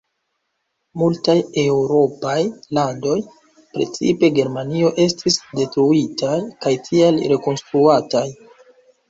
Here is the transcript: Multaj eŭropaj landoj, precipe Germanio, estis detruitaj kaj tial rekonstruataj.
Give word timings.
Multaj 1.01 1.33
eŭropaj 1.63 2.37
landoj, 2.77 3.17
precipe 3.75 4.31
Germanio, 4.39 4.91
estis 5.05 5.39
detruitaj 5.61 6.35
kaj 6.67 6.75
tial 6.91 7.23
rekonstruataj. 7.37 8.27